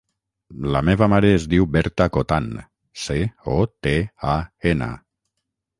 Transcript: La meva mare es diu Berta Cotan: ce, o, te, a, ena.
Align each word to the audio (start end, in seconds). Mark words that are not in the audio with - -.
La 0.75 0.79
meva 0.87 1.07
mare 1.13 1.29
es 1.33 1.45
diu 1.51 1.67
Berta 1.75 2.07
Cotan: 2.17 2.49
ce, 3.05 3.21
o, 3.59 3.61
te, 3.87 3.97
a, 4.35 4.39
ena. 4.75 4.91